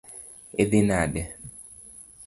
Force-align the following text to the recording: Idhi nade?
Idhi 0.63 0.81
nade? 0.89 1.23